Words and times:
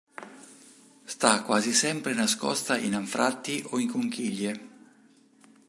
Sta 1.05 1.43
quasi 1.43 1.73
sempre 1.73 2.15
nascosta 2.15 2.75
in 2.75 2.95
anfratti 2.95 3.63
o 3.69 3.77
in 3.77 3.87
conchiglie. 3.87 4.69